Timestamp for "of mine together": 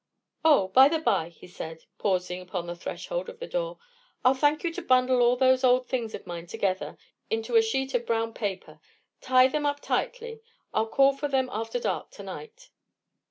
6.15-6.97